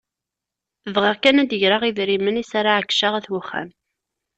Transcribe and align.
Bɣiɣ 0.95 1.15
kan 1.17 1.41
ad 1.41 1.47
d-greɣ 1.51 1.81
idrimen 1.89 2.41
iss 2.41 2.51
ara 2.59 2.71
εeyyceɣ 2.77 3.13
ayt 3.15 3.27
uxxam. 3.39 3.69